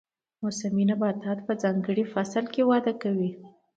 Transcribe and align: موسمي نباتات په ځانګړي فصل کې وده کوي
موسمي 0.41 0.83
نباتات 0.89 1.39
په 1.47 1.53
ځانګړي 1.61 2.03
فصل 2.13 2.45
کې 2.53 2.61
وده 2.69 2.93
کوي 3.01 3.31